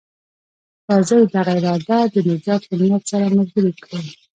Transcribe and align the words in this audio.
راځئ 0.89 1.21
دغه 1.35 1.51
اراده 1.59 1.99
د 2.13 2.15
نجات 2.29 2.61
له 2.69 2.75
نيت 2.81 3.03
سره 3.11 3.25
ملګرې 3.37 3.71
کړو. 3.83 3.99